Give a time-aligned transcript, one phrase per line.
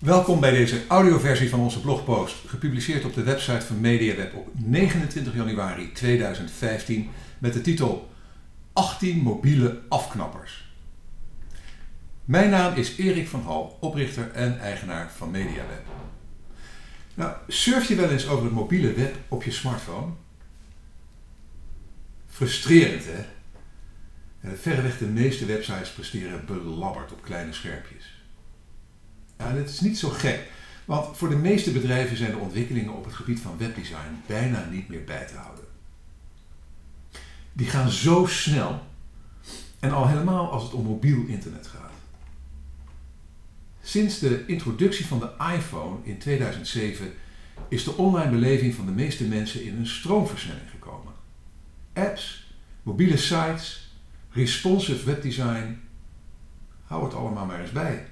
[0.00, 5.34] Welkom bij deze audioversie van onze blogpost, gepubliceerd op de website van MediaWeb op 29
[5.34, 8.10] januari 2015 met de titel
[8.72, 10.72] 18 mobiele afknappers.
[12.24, 15.84] Mijn naam is Erik van Hal, oprichter en eigenaar van MediaWeb.
[17.14, 20.12] Nou, surf je wel eens over het mobiele web op je smartphone?
[22.28, 24.56] Frustrerend, hè?
[24.56, 28.19] verreweg de meeste websites presteren belabberd op kleine scherpjes.
[29.40, 30.50] Ja, dat is niet zo gek,
[30.84, 34.88] want voor de meeste bedrijven zijn de ontwikkelingen op het gebied van webdesign bijna niet
[34.88, 35.64] meer bij te houden.
[37.52, 38.82] Die gaan zo snel
[39.78, 41.92] en al helemaal als het om mobiel internet gaat.
[43.82, 47.12] Sinds de introductie van de iPhone in 2007
[47.68, 51.12] is de online beleving van de meeste mensen in een stroomversnelling gekomen.
[51.92, 52.52] Apps,
[52.82, 53.94] mobiele sites,
[54.30, 55.80] responsive webdesign,
[56.84, 58.06] hou het allemaal maar eens bij.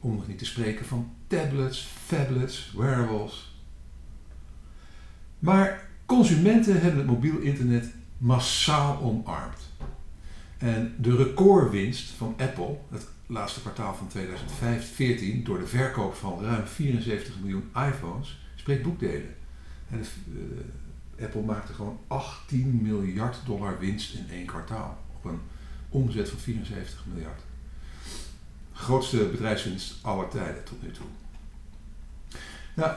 [0.00, 3.60] Om nog niet te spreken van tablets, tablets, wearables.
[5.38, 9.58] Maar consumenten hebben het mobiel internet massaal omarmd.
[10.58, 16.66] En de recordwinst van Apple, het laatste kwartaal van 2014, door de verkoop van ruim
[16.66, 19.34] 74 miljoen iPhones, spreekt boekdelen.
[19.90, 25.04] En uh, Apple maakte gewoon 18 miljard dollar winst in één kwartaal.
[25.16, 25.40] Op een
[25.88, 27.42] omzet van 74 miljard.
[28.76, 31.06] Grootste bedrijfswinst aller tijden tot nu toe.
[32.74, 32.96] Nou,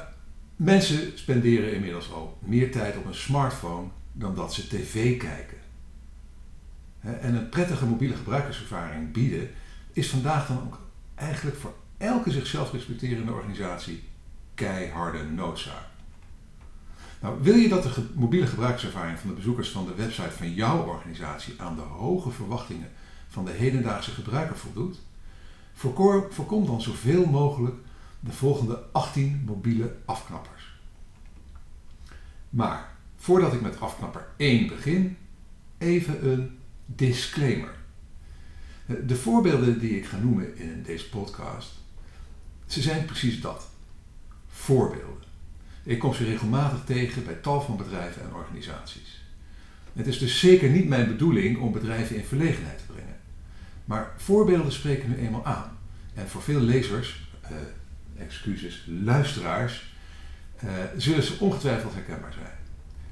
[0.56, 5.58] mensen spenderen inmiddels al meer tijd op een smartphone dan dat ze tv kijken.
[7.00, 9.50] En een prettige mobiele gebruikerservaring bieden
[9.94, 10.80] is vandaag dan ook
[11.16, 14.04] eigenlijk voor elke zichzelf respecterende organisatie
[14.54, 15.88] keiharde noodzaak.
[17.22, 20.86] Nou, wil je dat de mobiele gebruikservaring van de bezoekers van de website van jouw
[20.86, 22.90] organisatie aan de hoge verwachtingen
[23.28, 25.00] van de hedendaagse gebruiker voldoet?
[25.80, 27.76] Voorkom dan zoveel mogelijk
[28.20, 30.80] de volgende 18 mobiele afknappers.
[32.50, 35.18] Maar voordat ik met afknapper 1 begin,
[35.78, 37.76] even een disclaimer.
[39.06, 41.72] De voorbeelden die ik ga noemen in deze podcast,
[42.66, 43.70] ze zijn precies dat.
[44.48, 45.28] Voorbeelden.
[45.84, 49.24] Ik kom ze regelmatig tegen bij tal van bedrijven en organisaties.
[49.94, 52.89] Het is dus zeker niet mijn bedoeling om bedrijven in verlegenheid te.
[53.90, 55.78] Maar voorbeelden spreken nu eenmaal aan.
[56.14, 57.52] En voor veel lezers, eh,
[58.18, 59.94] excuses, luisteraars,
[60.56, 62.58] eh, zullen ze ongetwijfeld herkenbaar zijn.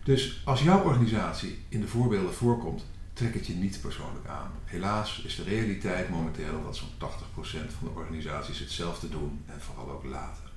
[0.04, 4.52] Dus als jouw organisatie in de voorbeelden voorkomt, trek het je niet persoonlijk aan.
[4.66, 9.92] Helaas is de realiteit momenteel dat zo'n 80% van de organisaties hetzelfde doen en vooral
[9.92, 10.52] ook later.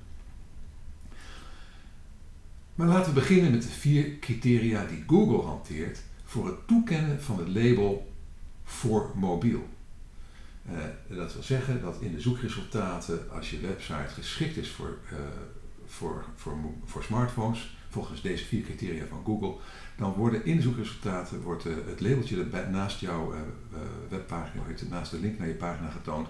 [2.75, 7.37] Maar laten we beginnen met de vier criteria die Google hanteert voor het toekennen van
[7.37, 8.13] het label
[8.63, 9.69] voor mobiel.
[10.71, 15.19] Uh, dat wil zeggen dat in de zoekresultaten, als je website geschikt is voor, uh,
[15.85, 19.55] voor, voor, voor smartphones, volgens deze vier criteria van Google,
[19.97, 23.33] dan worden in de zoekresultaten wordt, uh, het labeltje naast jouw
[24.09, 26.27] webpagina, naast de link naar je pagina getoond.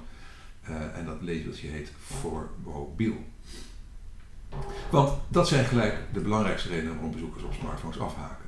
[0.94, 3.16] en dat labeltje heet voor mobiel.
[4.92, 8.46] Want dat zijn gelijk de belangrijkste redenen waarom bezoekers op smartphones afhaken.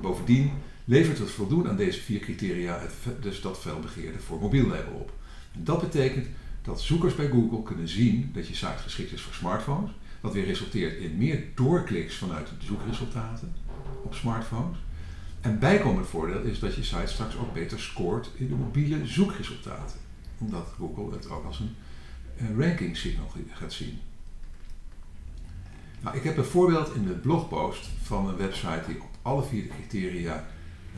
[0.00, 0.52] Bovendien
[0.88, 5.12] levert het voldoen aan deze vier criteria het, dus dat felbegeerde voor mobiel label op.
[5.52, 6.26] Dat betekent
[6.62, 9.90] dat zoekers bij Google kunnen zien dat je site geschikt is voor smartphones,
[10.20, 13.54] wat weer resulteert in meer doorkliks vanuit de zoekresultaten
[14.02, 14.78] op smartphones.
[15.40, 19.98] En bijkomend voordeel is dat je site straks ook beter scoort in de mobiele zoekresultaten,
[20.38, 21.74] omdat Google het ook als een,
[22.38, 23.98] een ranking signal gaat zien.
[26.00, 29.62] Nou, ik heb een voorbeeld in de blogpost van een website die op alle vier
[29.62, 30.46] de criteria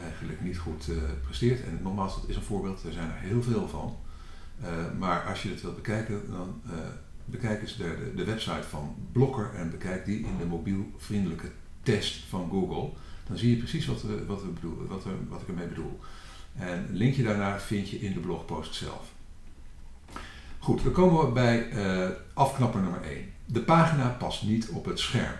[0.03, 1.65] eigenlijk niet goed uh, presteert.
[1.65, 3.97] En nogmaals, dat is een voorbeeld, er zijn er heel veel van.
[4.63, 4.69] Uh,
[4.99, 6.73] maar als je het wilt bekijken, dan uh,
[7.25, 11.51] bekijk eens de, de, de, website van Blokker en bekijk die in de mobielvriendelijke
[11.83, 12.91] test van Google.
[13.27, 16.01] Dan zie je precies wat, we, wat, we bedoelen, wat, we, wat ik ermee bedoel.
[16.55, 19.13] En een linkje daarnaar vind je in de blogpost zelf.
[20.59, 21.69] Goed, dan komen we bij
[22.35, 23.33] afknapper nummer 1.
[23.47, 25.37] De pagina past niet op het scherm.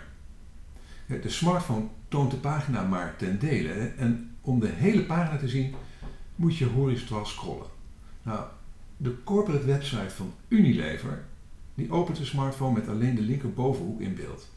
[1.19, 3.73] De smartphone toont de pagina maar ten dele.
[3.97, 5.73] En om de hele pagina te zien,
[6.35, 7.67] moet je horizontaal scrollen.
[8.23, 8.45] Nou,
[8.97, 11.23] de corporate website van Unilever,
[11.73, 14.49] die opent de smartphone met alleen de linkerbovenhoek in beeld.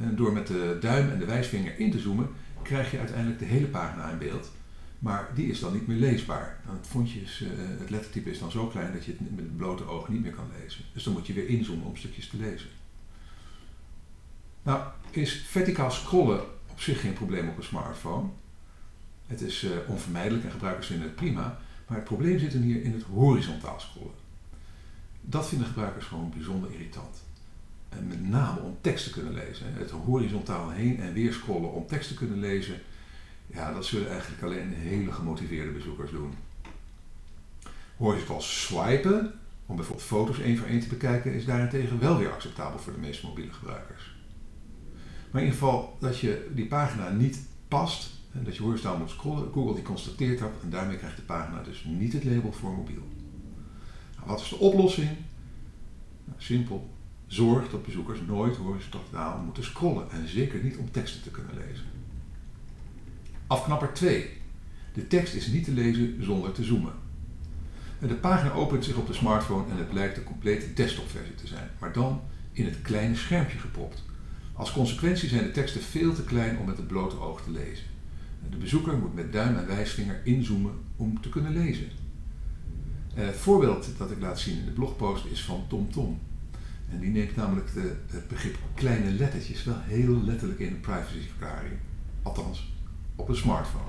[0.00, 2.28] En door met de duim en de wijsvinger in te zoomen,
[2.62, 4.50] krijg je uiteindelijk de hele pagina in beeld.
[4.98, 6.60] Maar die is dan niet meer leesbaar.
[6.66, 7.48] Het, fontje is, uh,
[7.78, 10.32] het lettertype is dan zo klein dat je het met het blote oog niet meer
[10.32, 10.84] kan lezen.
[10.92, 12.68] Dus dan moet je weer inzoomen om stukjes te lezen.
[14.62, 16.40] Nou, is verticaal scrollen
[16.70, 18.28] op zich geen probleem op een smartphone.
[19.26, 21.58] Het is uh, onvermijdelijk en gebruikers vinden het prima.
[21.86, 24.14] Maar het probleem zit hem hier in het horizontaal scrollen.
[25.20, 27.16] Dat vinden gebruikers gewoon bijzonder irritant.
[27.88, 29.74] En met name om tekst te kunnen lezen.
[29.74, 32.80] Het horizontaal heen en weer scrollen om tekst te kunnen lezen.
[33.46, 36.34] Ja, dat zullen eigenlijk alleen hele gemotiveerde bezoekers doen.
[37.96, 39.32] Horizontaal swipen,
[39.66, 42.98] om bijvoorbeeld foto's één voor één te bekijken, is daarentegen wel weer acceptabel voor de
[42.98, 44.19] meeste mobiele gebruikers.
[45.30, 47.38] Maar in ieder geval dat je die pagina niet
[47.68, 51.22] past, en dat je horizontaal moet scrollen, Google die constateert dat en daarmee krijgt de
[51.22, 53.02] pagina dus niet het label voor mobiel.
[54.16, 55.10] Nou, wat is de oplossing?
[56.24, 56.90] Nou, simpel.
[57.26, 61.84] Zorg dat bezoekers nooit horizontaal moeten scrollen en zeker niet om teksten te kunnen lezen.
[63.46, 64.30] Afknapper 2.
[64.92, 66.92] De tekst is niet te lezen zonder te zoomen.
[67.98, 71.70] De pagina opent zich op de smartphone en het blijkt de complete desktopversie te zijn,
[71.78, 72.20] maar dan
[72.52, 74.02] in het kleine schermpje gepropt.
[74.60, 77.84] Als consequentie zijn de teksten veel te klein om met het blote oog te lezen.
[78.50, 81.88] De bezoeker moet met duim en wijsvinger inzoomen om te kunnen lezen.
[83.14, 85.90] Het voorbeeld dat ik laat zien in de blogpost is van TomTom.
[85.90, 86.18] Tom.
[86.90, 91.74] En die neemt namelijk de, het begrip kleine lettertjes wel heel letterlijk in een privacyverklaring.
[92.22, 92.72] Althans,
[93.16, 93.84] op een smartphone.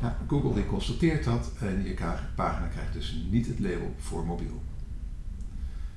[0.00, 1.94] Nou, Google die constateert dat en je
[2.34, 4.62] pagina krijgt dus niet het label voor mobiel.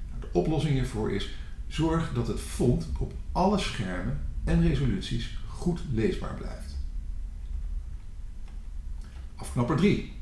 [0.10, 1.36] Nou, de oplossing hiervoor is
[1.68, 6.76] zorg dat het font op alle schermen en resoluties goed leesbaar blijft.
[9.36, 10.14] Afknapper 3.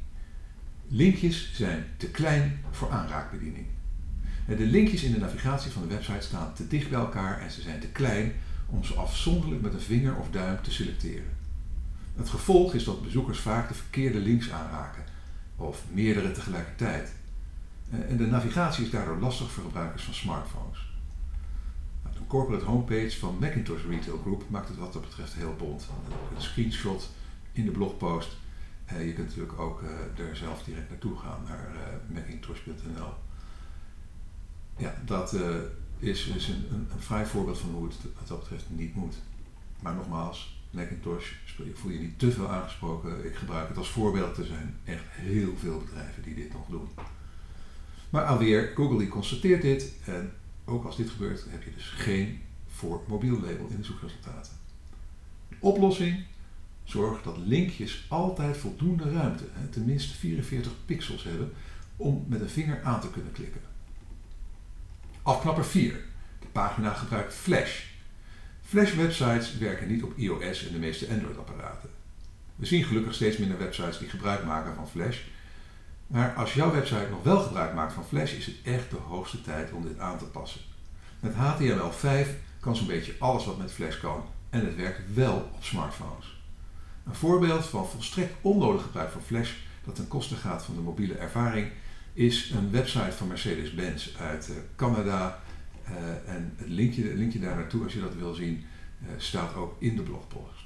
[0.87, 3.65] Linkjes zijn te klein voor aanraakbediening.
[4.47, 7.61] De linkjes in de navigatie van de website staan te dicht bij elkaar en ze
[7.61, 8.33] zijn te klein
[8.65, 11.37] om ze afzonderlijk met een vinger of duim te selecteren.
[12.15, 15.03] Het gevolg is dat bezoekers vaak de verkeerde links aanraken,
[15.55, 17.13] of meerdere tegelijkertijd.
[17.89, 20.94] En de navigatie is daardoor lastig voor gebruikers van smartphones.
[22.27, 25.87] Corporate homepage van Macintosh Retail Group maakt het wat dat betreft heel bont.
[26.35, 27.09] Een screenshot
[27.51, 28.37] in de blogpost.
[28.87, 33.13] Je kunt natuurlijk ook eh, er zelf direct naartoe gaan, naar eh, macintosh.nl.
[34.77, 35.55] Ja, dat uh,
[35.99, 39.15] is, is een, een, een, vrij voorbeeld van hoe het wat dat betreft niet moet.
[39.79, 41.31] Maar nogmaals, Macintosh,
[41.73, 43.25] voel je niet te veel aangesproken.
[43.25, 44.37] Ik gebruik het als voorbeeld.
[44.37, 46.87] Er zijn echt heel veel bedrijven die dit nog doen.
[48.09, 49.93] Maar alweer, Google die constateert dit.
[50.05, 50.33] En
[50.65, 54.53] ook als dit gebeurt, heb je dus geen voor mobiel label in de zoekresultaten.
[55.59, 56.23] Oplossing?
[56.83, 61.53] Zorg dat linkjes altijd voldoende ruimte, tenminste 44 pixels hebben,
[61.97, 63.61] om met een vinger aan te kunnen klikken.
[65.21, 65.99] Afknapper 4.
[66.39, 67.83] De pagina gebruikt Flash.
[68.61, 71.89] Flash-websites werken niet op iOS en de meeste Android-apparaten.
[72.55, 75.19] We zien gelukkig steeds minder websites die gebruik maken van Flash.
[76.07, 79.41] Maar als jouw website nog wel gebruik maakt van Flash, is het echt de hoogste
[79.41, 80.61] tijd om dit aan te passen.
[81.19, 82.27] Met HTML5
[82.59, 86.43] kan zo'n beetje alles wat met Flash kan en het werkt wel op smartphones.
[87.05, 89.51] Een voorbeeld van volstrekt onnodig gebruik van Flash
[89.83, 91.67] dat ten koste gaat van de mobiele ervaring
[92.13, 95.43] is een website van Mercedes-Benz uit eh, Canada.
[95.89, 98.65] Uh, en het linkje, linkje daar naartoe, als je dat wil zien,
[99.03, 100.63] uh, staat ook in de blogpost.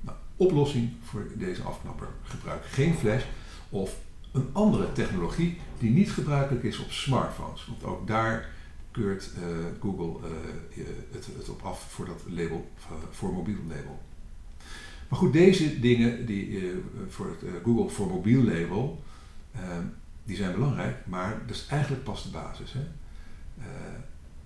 [0.00, 3.22] Nou, oplossing voor deze afknapper: gebruik geen flash
[3.68, 3.96] of
[4.36, 7.66] een andere technologie die niet gebruikelijk is op smartphones.
[7.66, 8.48] Want ook daar
[8.90, 9.44] keurt uh,
[9.80, 10.28] Google
[11.10, 12.70] het, het, op af voor dat label,
[13.10, 14.02] voor mobiel label.
[15.08, 16.72] Maar goed, deze dingen die,
[17.08, 19.02] voor het Google voor mobiel label,
[20.24, 22.72] die zijn belangrijk, maar dat is eigenlijk pas de basis.
[22.72, 22.80] Hè?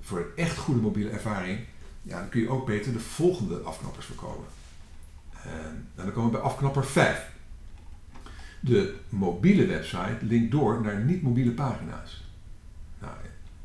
[0.00, 1.59] Voor een echt goede mobiele ervaring,
[2.02, 4.47] ja, dan kun je ook beter de volgende afknappers voorkomen.
[5.42, 7.29] En dan komen we bij afknapper 5.
[8.61, 12.25] De mobiele website linkt door naar niet-mobiele pagina's.
[13.00, 13.12] Nou,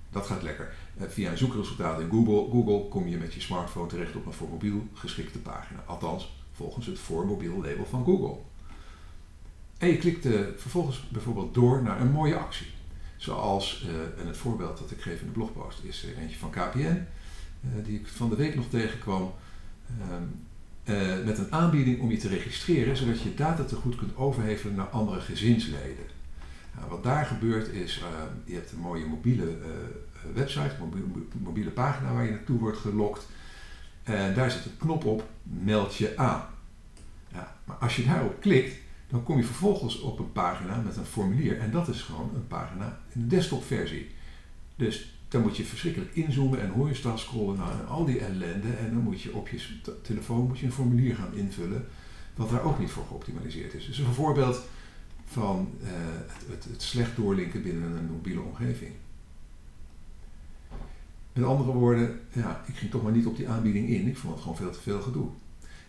[0.10, 0.74] dat gaat lekker.
[0.98, 4.34] Eh, via een zoekresultaat in Google, Google kom je met je smartphone terecht op een
[4.34, 5.84] voor mobiel geschikte pagina.
[5.86, 8.38] Althans, volgens het voor mobiel label van Google.
[9.78, 12.68] En je klikt uh, vervolgens bijvoorbeeld door naar een mooie actie.
[13.18, 16.50] Zoals, uh, en het voorbeeld dat ik geef in de blogpost is er eentje van
[16.50, 19.34] KPN, eh, die ik van de week nog tegenkwam.
[20.86, 24.76] Ehm, met een aanbieding om je te registreren, zodat je data te goed kunt overhevelen
[24.76, 26.06] naar andere gezinsleden.
[26.76, 29.58] Nou, wat daar gebeurt is, ehm, je hebt een mooie mobiele
[30.34, 31.06] website, mobiele,
[31.38, 33.28] mobiele pagina waar je naartoe wordt gelokt.
[34.04, 36.44] En daar zit een knop op, meld je aan.
[37.32, 38.78] Ja, maar als je daarop klikt,
[39.10, 41.60] dan kom je vervolgens op een pagina met een formulier.
[41.60, 44.10] En dat is gewoon een pagina in de desktopversie.
[44.76, 48.68] Dus dan moet je verschrikkelijk inzoomen en horizontaal scrollen naar al die ellende.
[48.68, 49.60] En dan moet je op je
[50.02, 51.86] telefoon moet je een formulier gaan invullen,
[52.36, 53.86] wat daar ook niet voor geoptimaliseerd is.
[53.86, 54.62] Dus een voorbeeld
[55.26, 58.92] van uh, het, het, het, slecht doorlinken binnen een mobiele omgeving.
[61.34, 64.08] Met andere woorden, ja, ik ging toch maar niet op die aanbieding in.
[64.08, 65.28] Ik vond het gewoon veel te veel gedoe.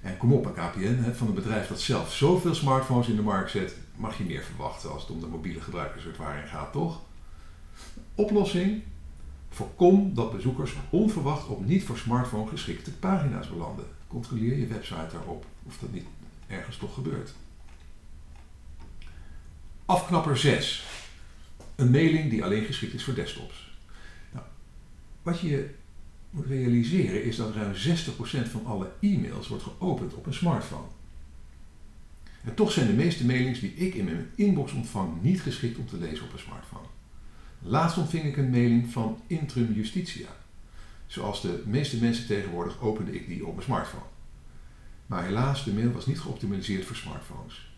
[0.00, 3.50] En kom op, een KPN, van een bedrijf dat zelf zoveel smartphones in de markt
[3.50, 7.00] zet, mag je meer verwachten als het om de mobiele gebruikerservaring gaat, toch?
[8.14, 8.82] Oplossing?
[9.48, 13.84] Voorkom dat bezoekers onverwacht op niet voor smartphone geschikte pagina's belanden.
[14.06, 16.06] Controleer je website daarop of dat niet
[16.46, 17.34] ergens toch gebeurt.
[19.84, 20.86] Afknapper 6.
[21.74, 23.76] Een mailing die alleen geschikt is voor desktops.
[24.32, 24.44] Nou,
[25.22, 25.74] wat je
[26.30, 30.88] moet realiseren is dat ruim 60% van alle e-mails wordt geopend op een smartphone.
[32.44, 35.86] En toch zijn de meeste mailings die ik in mijn inbox ontvang niet geschikt om
[35.86, 36.85] te lezen op een smartphone.
[37.58, 40.28] Laatst ontving ik een mailing van Intrum Justitia.
[41.06, 44.04] Zoals de meeste mensen tegenwoordig opende ik die op mijn smartphone.
[45.06, 47.70] Maar helaas, de mail was niet geoptimaliseerd voor smartphones.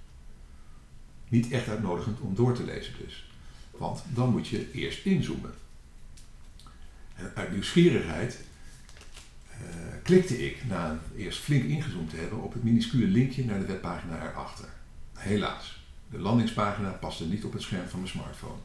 [1.28, 3.30] Niet echt uitnodigend om door te lezen dus.
[3.70, 5.54] Want dan moet je eerst inzoomen.
[7.14, 8.38] En uit nieuwsgierigheid
[9.52, 9.58] uh,
[10.02, 14.22] klikte ik, na eerst flink ingezoomd te hebben, op het minuscule linkje naar de webpagina
[14.22, 14.68] erachter.
[15.12, 18.60] Helaas, de landingspagina paste niet op het scherm van mijn smartphone.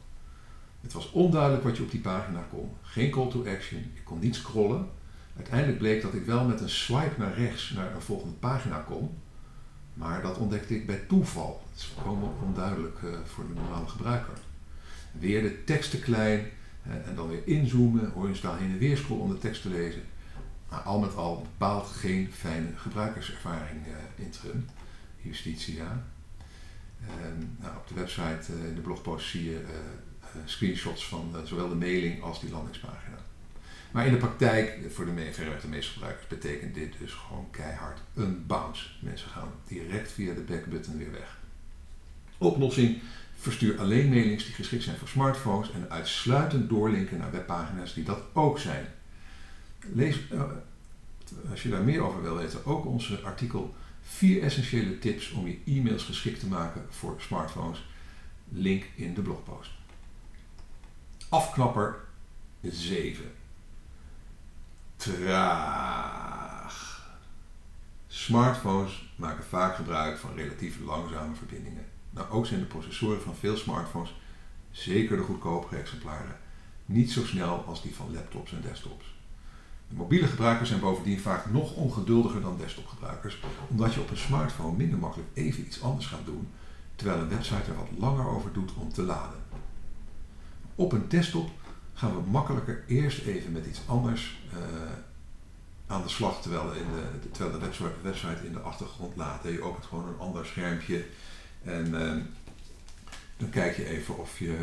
[0.84, 2.70] Het was onduidelijk wat je op die pagina kon.
[2.82, 4.88] Geen call to action, ik kon niet scrollen.
[5.36, 9.10] Uiteindelijk bleek dat ik wel met een swipe naar rechts naar een volgende pagina kon.
[9.94, 11.62] Maar dat ontdekte ik bij toeval.
[11.70, 14.38] Het is volkomen onduidelijk uh, voor de normale gebruiker.
[15.12, 16.40] Weer de tekst te klein
[16.86, 20.02] uh, en dan weer inzoomen, horizontaal heen en weer scrollen om de tekst te lezen.
[20.68, 24.66] Maar al met al bepaalt geen fijne gebruikerservaring uh, Intrum,
[25.22, 26.04] Justitia.
[27.60, 29.64] nou, op de website, in de blogpost zie je
[30.44, 33.18] screenshots van zowel de mailing als die landingspagina.
[33.94, 38.00] Maar in de praktijk, voor de, verreweg de meeste gebruikers, betekent dit dus gewoon keihard
[38.14, 38.86] een bounce.
[39.00, 41.38] Mensen gaan direct via de backbutton weer weg.
[42.38, 43.00] Oplossing:
[43.36, 48.20] verstuur alleen mailings die geschikt zijn voor smartphones en uitsluitend doorlinken naar webpagina's die dat
[48.32, 48.86] ook zijn.
[49.92, 50.20] Lees,
[51.50, 55.58] als je daar meer over wil weten, ook onze artikel 4 essentiële tips om je
[55.66, 57.84] e-mails geschikt te maken voor smartphones.
[58.48, 59.70] Link in de blogpost.
[61.34, 61.96] Afknapper
[62.62, 63.24] 7
[64.96, 66.76] traag.
[68.06, 71.84] Smartphones maken vaak gebruik van relatief langzame verbindingen.
[72.10, 74.14] Nou, ook zijn de processoren van veel smartphones,
[74.70, 76.36] zeker de goedkopere exemplaren,
[76.86, 79.14] niet zo snel als die van laptops en desktops.
[79.88, 84.76] De mobiele gebruikers zijn bovendien vaak nog ongeduldiger dan desktopgebruikers, omdat je op een smartphone
[84.76, 86.48] minder makkelijk even iets anders gaat doen,
[86.96, 89.43] terwijl een website er wat langer over doet om te laden.
[90.74, 91.50] Op een desktop
[91.94, 94.60] gaan we makkelijker eerst even met iets anders uh,
[95.86, 96.86] aan de slag terwijl, in
[97.20, 99.42] de, terwijl de website, in de achtergrond laat.
[99.42, 101.04] Je opent gewoon een ander schermpje
[101.62, 102.12] en uh,
[103.36, 104.56] dan kijk je even of je,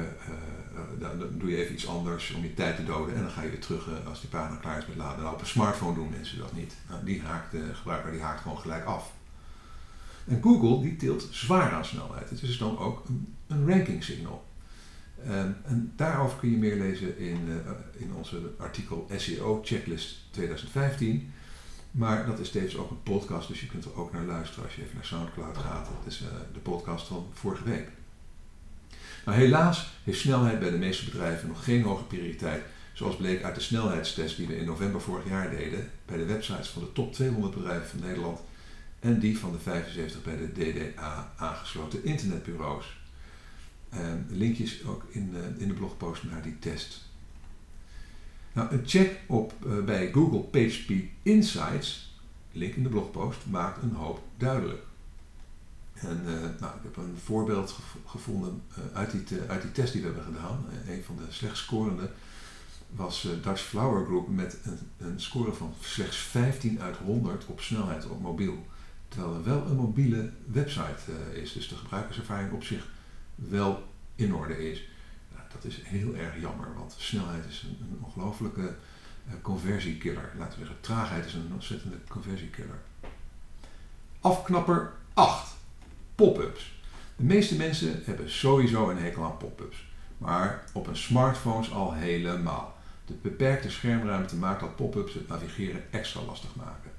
[0.99, 3.41] uh, dan, doe je even iets anders om je tijd te doden en dan ga
[3.41, 5.21] je weer terug als die pagina klaar is met laden.
[5.21, 6.75] Nou, op een smartphone doen mensen dat niet.
[6.89, 9.11] Nou, die haakt, de gebruiker die haakt gewoon gelijk af.
[10.27, 12.29] En Google die tilt zwaar aan snelheid.
[12.29, 14.03] Het is dan ook een, een ranking
[15.23, 15.43] signal.
[15.43, 21.33] Um, en daarover kun je meer lezen in, uh, in onze artikel SEO Checklist 2015.
[21.91, 24.75] Maar dat is steeds ook een podcast, dus je kunt er ook naar luisteren als
[24.75, 25.85] je even naar Soundcloud gaat.
[25.85, 27.87] Dat is uh, de podcast van vorige week.
[29.25, 32.63] Nou, helaas heeft snelheid bij de meeste bedrijven nog geen hoge prioriteit,
[32.93, 36.69] zoals bleek uit de snelheidstest die we in november vorig jaar deden bij de websites
[36.69, 38.39] van de top 200 bedrijven van Nederland
[38.99, 43.00] en die van de 75 bij de DDA aangesloten internetbureaus.
[43.97, 47.09] Um, linkjes ook in, in de blogpost naar die test.
[48.53, 52.19] Nou, een check op, uh, bij Google PageSpeed Insights,
[52.51, 54.83] link in de blogpost, maakt een hoop duidelijk.
[55.93, 58.61] En uh, nou, ik heb een voorbeeld gevonden
[58.93, 60.65] uit, die uit die test die we hebben gedaan.
[60.87, 62.11] een van de slecht scorende
[62.89, 68.07] was Dutch Flower Group met een, een score van slechts 15 uit 100 op snelheid
[68.07, 68.65] op mobiel.
[69.07, 72.87] Terwijl er wel een mobiele website is, dus de gebruikerservaring op zich
[73.49, 73.83] wel
[74.15, 74.89] in orde is.
[75.51, 78.61] Dat is heel erg jammer, want snelheid is een, ongelofelijke
[79.27, 80.31] uh, conversiekiller.
[80.37, 82.79] Laten we zeggen, traagheid is een ontzettende conversiekiller.
[84.19, 85.55] Afknapper 8.
[86.15, 86.79] Pop-ups.
[87.15, 89.89] De meeste mensen hebben sowieso een hekel aan pop-ups.
[90.17, 92.77] Maar op een smartphones al helemaal.
[93.05, 96.91] De beperkte schermruimte maakt dat pop-ups het navigeren extra lastig maken.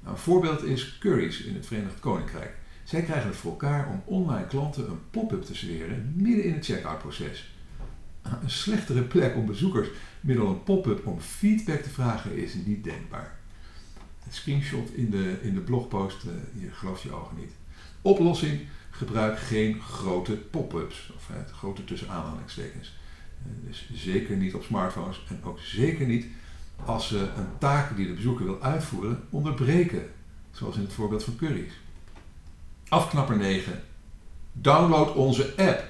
[0.00, 2.56] Nou, een voorbeeld is Curry's in het Verenigd Koninkrijk.
[2.90, 6.64] Zij krijgen het voor elkaar om online klanten een pop-up te serveren midden in het
[6.64, 7.54] checkout proces.
[8.22, 9.88] Een slechtere plek om bezoekers
[10.20, 13.38] middel een pop-up om feedback te vragen is niet denkbaar.
[14.26, 17.52] Een screenshot in de, in de blogpost, uh, je gelooft je ogen niet.
[18.02, 22.98] Oplossing, gebruik geen grote pop-ups, of uh, grote tussen aanhalingstekens.
[23.46, 26.26] Uh, dus zeker niet op smartphones en ook zeker niet
[26.84, 30.10] als ze een taak die de bezoeker wil uitvoeren onderbreken,
[30.50, 31.72] zoals in het voorbeeld van Curry's.
[32.90, 33.82] Afknapper 9.
[34.52, 35.88] Download onze app.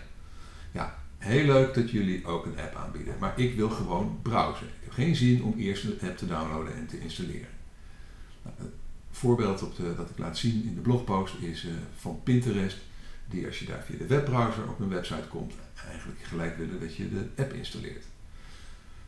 [0.73, 4.66] Ja, Heel leuk dat jullie ook een app aanbieden, maar ik wil gewoon browsen.
[4.66, 7.49] Ik heb geen zin om eerst een app te downloaden en te installeren.
[8.42, 8.73] Nou, het
[9.11, 12.78] voorbeeld op de, dat ik laat zien in de blogpost is uh, van Pinterest,
[13.28, 15.52] die als je daar via de webbrowser op een website komt,
[15.88, 18.04] eigenlijk gelijk willen dat je de app installeert.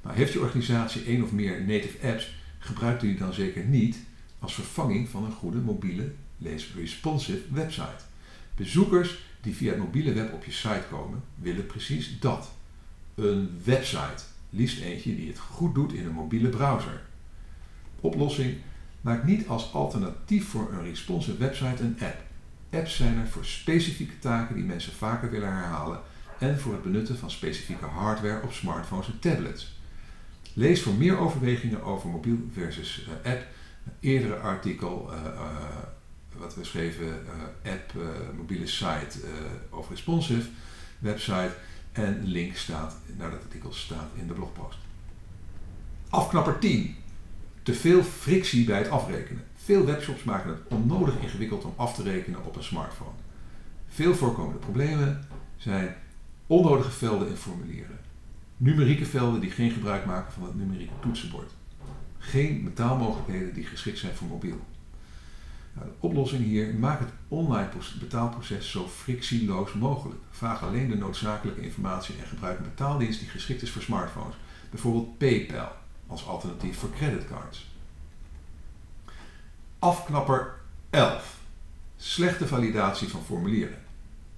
[0.02, 3.96] Maar heeft je organisatie één of meer native apps, gebruikt u die dan zeker niet
[4.38, 8.04] als vervanging van een goede mobiele, lees responsive website.
[8.56, 12.52] Bezoekers die via het mobiele web op je site komen, willen precies dat.
[13.14, 17.00] Een website, liefst eentje die het goed doet in een mobiele browser.
[18.00, 18.56] Oplossing
[19.00, 22.22] maak niet als alternatief voor een responsive website een app.
[22.70, 26.00] Apps zijn er voor specifieke taken die mensen vaker willen herhalen
[26.38, 29.80] en voor het benutten van specifieke hardware op smartphones en tablets.
[30.52, 33.46] Lees voor meer overwegingen over mobiel versus uh, app
[34.00, 35.42] eerdere artikel uh, uh,
[36.38, 37.26] wat we schreven,
[37.64, 37.92] app,
[38.36, 39.18] mobiele site
[39.70, 40.48] over responsive
[40.98, 41.54] website
[41.92, 44.78] en link staat naar dat artikel staat in de blogpost.
[46.08, 46.96] Afknapper 10.
[47.62, 49.44] Te veel frictie bij het afrekenen.
[49.56, 53.16] Veel webshops maken het onnodig ingewikkeld om af te rekenen op een smartphone.
[53.88, 55.94] Veel voorkomende problemen zijn
[56.46, 57.98] onnodige velden in formulieren,
[58.56, 61.52] numerieke velden die geen gebruik maken van het numerieke toetsenbord,
[62.18, 64.60] geen betaalmogelijkheden die geschikt zijn voor mobiel.
[65.74, 67.68] De oplossing hier, maak het online
[68.00, 70.20] betaalproces zo frictieloos mogelijk.
[70.30, 74.36] Vraag alleen de noodzakelijke informatie en gebruik een betaaldienst die geschikt is voor smartphones,
[74.70, 75.72] bijvoorbeeld PayPal
[76.06, 77.70] als alternatief voor creditcards.
[79.78, 80.54] Afknapper
[80.90, 81.38] 11.
[81.96, 83.78] Slechte validatie van formulieren.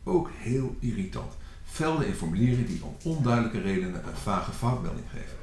[0.04, 1.32] Ook heel irritant.
[1.64, 5.36] Velden in formulieren die om onduidelijke redenen een vage foutmelding geven.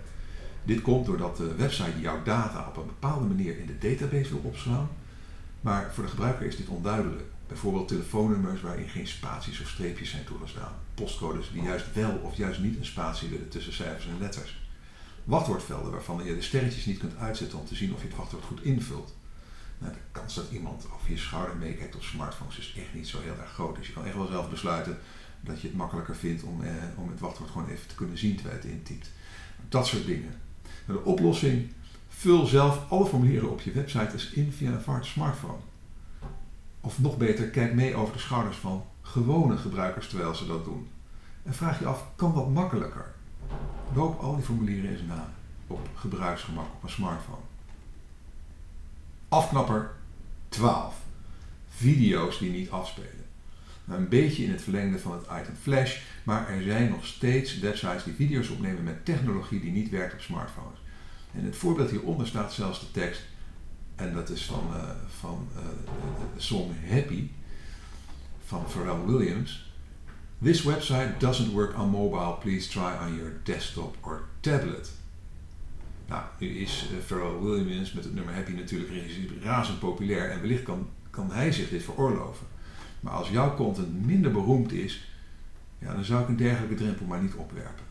[0.63, 4.41] Dit komt doordat de website jouw data op een bepaalde manier in de database wil
[4.43, 4.89] opslaan,
[5.61, 7.23] maar voor de gebruiker is dit onduidelijk.
[7.47, 10.73] Bijvoorbeeld telefoonnummers waarin geen spaties of streepjes zijn toegestaan.
[10.93, 14.61] Postcodes die juist wel of juist niet een spatie willen tussen cijfers en letters.
[15.23, 18.43] Wachtwoordvelden waarvan je de sterretjes niet kunt uitzetten om te zien of je het wachtwoord
[18.43, 19.13] goed invult.
[19.77, 23.21] Nou, de kans dat iemand over je schouder meekijkt op smartphones is echt niet zo
[23.21, 23.75] heel erg groot.
[23.75, 24.97] Dus je kan echt wel zelf besluiten
[25.41, 28.35] dat je het makkelijker vindt om, eh, om het wachtwoord gewoon even te kunnen zien
[28.35, 29.11] terwijl je het intypt.
[29.69, 30.33] Dat soort dingen.
[30.85, 31.71] De oplossing,
[32.21, 35.59] vul zelf alle formulieren op je website eens in via een smartphone.
[36.81, 40.87] Of nog beter, kijk mee over de schouders van gewone gebruikers terwijl ze dat doen.
[41.43, 43.13] En vraag je af, kan dat makkelijker?
[43.93, 45.33] Loop al die formulieren eens na
[45.67, 47.41] op gebruiksgemak op een smartphone.
[49.29, 49.91] Afknapper
[50.49, 50.95] 12.
[51.69, 53.25] Video's die niet afspelen.
[53.85, 57.59] Nou, een beetje in het verlengde van het item Flash, maar er zijn nog steeds
[57.59, 60.80] websites die video's opnemen met technologie die niet werkt op smartphones.
[61.33, 63.21] En het voorbeeld hieronder staat zelfs de tekst,
[63.95, 64.89] en dat is van, uh,
[65.19, 65.61] van uh,
[66.35, 67.27] de song Happy
[68.45, 69.71] van Pharrell Williams.
[70.43, 74.91] This website doesn't work on mobile, please try on your desktop or tablet.
[76.07, 78.91] Nou, nu is uh, Pharrell Williams met het nummer Happy natuurlijk
[79.43, 82.47] razend populair en wellicht kan, kan hij zich dit veroorloven.
[82.99, 85.11] Maar als jouw content minder beroemd is,
[85.79, 87.83] ja, dan zou ik een dergelijke drempel maar niet opwerpen.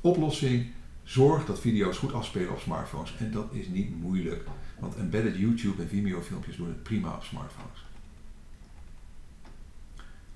[0.00, 0.66] Oplossing:
[1.08, 3.14] zorg dat video's goed afspelen op smartphones.
[3.18, 4.44] En dat is niet moeilijk,
[4.78, 7.84] want embedded YouTube en Vimeo filmpjes doen het prima op smartphones.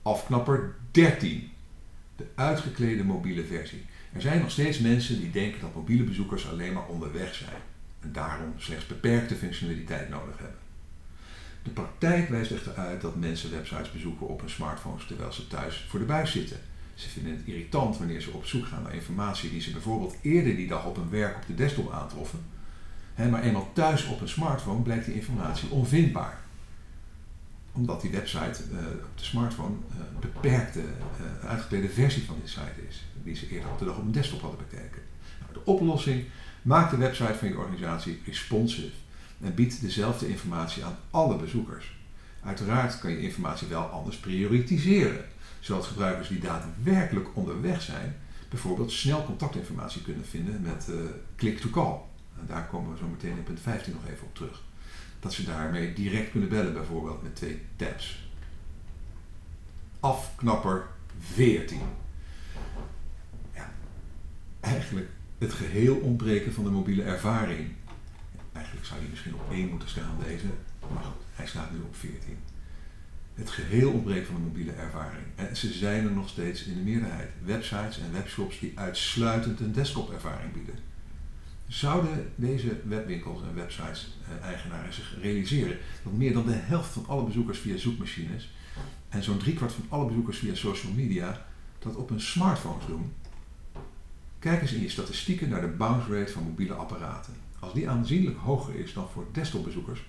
[0.02, 1.50] Afknapper 13.
[2.16, 3.84] De uitgeklede mobiele versie.
[4.12, 7.62] Er zijn nog steeds mensen die denken dat mobiele bezoekers alleen maar onderweg zijn
[8.00, 10.58] en daarom slechts beperkte functionaliteit nodig hebben.
[11.62, 15.86] De praktijk wijst echter uit dat mensen websites bezoeken op hun smartphones terwijl ze thuis
[15.88, 16.60] voor de buis zitten.
[16.94, 20.56] Ze vinden het irritant wanneer ze op zoek gaan naar informatie die ze bijvoorbeeld eerder
[20.56, 22.38] die dag op hun werk op de desktop aantroffen.
[23.16, 26.40] maar eenmaal thuis op een smartphone blijkt die informatie onvindbaar.
[27.72, 30.82] Omdat die website uh, op de smartphone uh, beperkte,
[31.72, 34.40] uh, versie van die site is, die ze eerder op de dag op een desktop
[34.40, 35.02] hadden bekeken.
[35.40, 36.24] Nou, de oplossing
[36.62, 38.90] maakt de website van je organisatie responsive
[39.40, 41.96] en biedt dezelfde informatie aan alle bezoekers.
[42.42, 45.24] Uiteraard kan je informatie wel anders prioritiseren,
[45.62, 48.16] zodat gebruikers die daadwerkelijk onderweg zijn,
[48.48, 50.96] bijvoorbeeld snel contactinformatie kunnen vinden met uh,
[51.36, 51.98] click-to-call.
[52.40, 54.62] En daar komen we zo meteen in punt 15 nog even op terug.
[55.20, 58.28] Dat ze daarmee direct kunnen bellen, bijvoorbeeld met twee tabs.
[60.00, 60.86] Afknapper
[61.20, 61.80] 14.
[63.54, 63.72] Ja,
[64.60, 67.70] eigenlijk het geheel ontbreken van de mobiele ervaring
[68.52, 70.46] Eigenlijk zou hij misschien op 1 moeten staan, deze.
[70.94, 72.38] Maar goed, hij staat nu op 14.
[73.34, 75.24] Het geheel ontbreekt van een mobiele ervaring.
[75.34, 77.30] En ze zijn er nog steeds in de meerderheid.
[77.44, 80.74] Websites en webshops die uitsluitend een desktop-ervaring bieden.
[81.68, 87.24] Zouden deze webwinkels en websites-eigenaren eh, zich realiseren dat meer dan de helft van alle
[87.24, 88.50] bezoekers via zoekmachines
[89.08, 91.46] en zo'n driekwart van alle bezoekers via social media
[91.78, 93.12] dat op hun smartphones doen,
[94.38, 97.34] kijk eens in je statistieken naar de bounce rate van mobiele apparaten.
[97.58, 100.04] Als die aanzienlijk hoger is dan voor desktopbezoekers,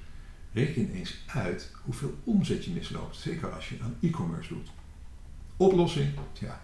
[0.53, 4.71] reken eens uit hoeveel omzet je misloopt, zeker als je aan e-commerce doet.
[5.57, 6.13] Oplossing?
[6.39, 6.61] Ja,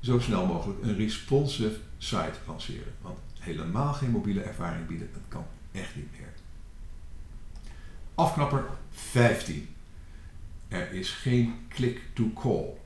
[0.00, 2.92] zo snel mogelijk een responsive site lanceren.
[3.00, 6.32] Want helemaal geen mobiele ervaring bieden, dat kan echt niet meer.
[8.14, 9.68] Afknapper 15.
[10.68, 12.76] Er is geen click-to-call.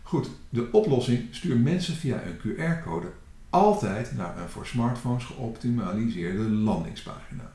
[0.01, 3.11] Goed, de oplossing stuur mensen via een QR-code
[3.49, 7.51] altijd naar een voor smartphones geoptimaliseerde landingspagina.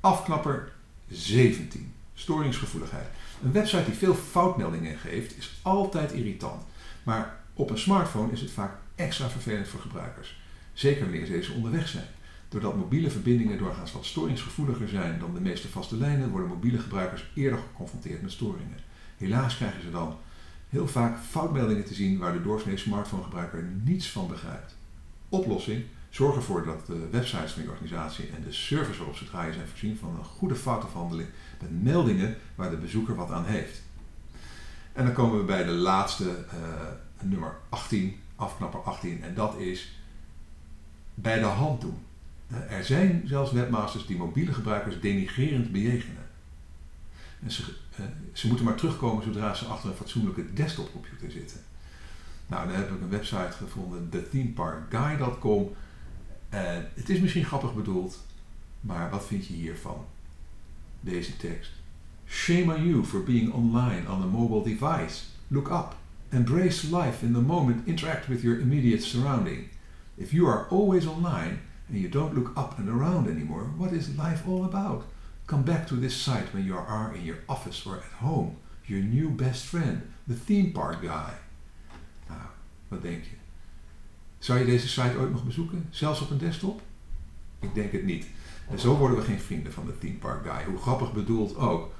[0.00, 0.72] Afknapper
[1.08, 1.92] 17.
[2.14, 3.06] Storingsgevoeligheid.
[3.42, 6.62] Een website die veel foutmeldingen geeft is altijd irritant.
[7.02, 10.40] Maar op een smartphone is het vaak extra vervelend voor gebruikers.
[10.72, 12.06] Zeker wanneer deze onderweg zijn.
[12.48, 17.30] Doordat mobiele verbindingen doorgaans wat storingsgevoeliger zijn dan de meeste vaste lijnen, worden mobiele gebruikers
[17.34, 18.78] eerder geconfronteerd met storingen.
[19.16, 20.16] Helaas krijgen ze dan
[20.70, 24.76] heel vaak foutmeldingen te zien waar de doorsnee smartphonegebruiker niets van begrijpt.
[25.28, 29.54] Oplossing: zorg ervoor dat de websites van je organisatie en de servers waarop ze draaien
[29.54, 31.28] zijn voorzien van een goede foutafhandeling
[31.60, 33.82] met meldingen waar de bezoeker wat aan heeft.
[34.92, 36.40] En dan komen we bij de laatste, uh,
[37.20, 39.98] nummer 18, afknapper 18, en dat is
[41.14, 41.98] bij de hand doen.
[42.50, 46.28] Eh, er zijn zelfs webmasters die mobiele gebruikers denigrerend bejegenen.
[47.42, 47.62] En ze,
[48.32, 51.60] ze moeten maar terugkomen zodra ze achter een fatsoenlijke desktopcomputer zitten.
[52.46, 55.70] Nou, dan heb ik een website gevonden, thethemeparkguy.com.
[56.48, 58.18] En het is misschien grappig bedoeld,
[58.80, 60.04] maar wat vind je hiervan?
[61.00, 61.70] Deze tekst.
[62.26, 65.22] Shame on you for being online on a mobile device.
[65.48, 65.96] Look up.
[66.28, 67.86] Embrace life in the moment.
[67.86, 69.68] Interact with your immediate surrounding.
[70.14, 74.16] If you are always online and you don't look up and around anymore, what is
[74.16, 75.02] life all about?
[75.50, 78.56] Come back to this site when you are in your office or at home.
[78.84, 81.32] Your new best friend, the theme park guy.
[82.28, 82.40] Nou,
[82.88, 83.36] wat denk je?
[84.38, 85.86] Zou je deze site ooit nog bezoeken?
[85.90, 86.82] Zelfs op een desktop?
[87.60, 88.26] Ik denk het niet.
[88.68, 90.64] En zo worden we geen vrienden van de theme park guy.
[90.64, 91.92] Hoe grappig bedoeld ook.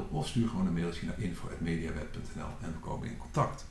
[0.10, 3.66] of stuur gewoon een mailtje naar info.mediaweb.nl en we komen in contact.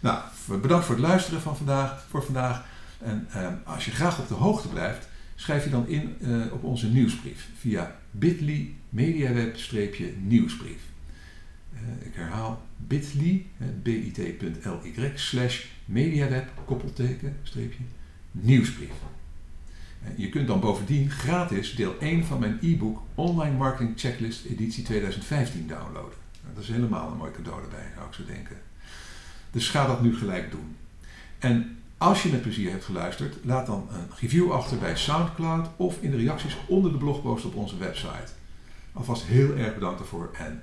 [0.00, 0.22] Nou,
[0.60, 2.64] bedankt voor het luisteren van vandaag, voor vandaag.
[2.98, 6.64] En eh, als je graag op de hoogte blijft, schrijf je dan in uh, op
[6.64, 10.91] onze nieuwsbrief via bit.ly mediaweb-nieuwsbrief.
[11.74, 13.46] Uh, ik herhaal bit.ly,
[13.82, 17.84] bit.ly slash mediaweb, koppelteken, streepje,
[18.30, 18.90] nieuwsbrief.
[20.16, 25.66] Je kunt dan bovendien gratis deel 1 van mijn e-book Online Marketing Checklist editie 2015
[25.66, 26.18] downloaden.
[26.42, 28.56] Nou, dat is helemaal een mooi cadeau erbij, zou ik zo denken.
[29.50, 30.76] Dus ga dat nu gelijk doen.
[31.38, 35.96] En als je met plezier hebt geluisterd, laat dan een review achter bij SoundCloud of
[36.00, 38.32] in de reacties onder de blogpost op onze website.
[38.92, 40.62] Alvast heel erg bedankt daarvoor en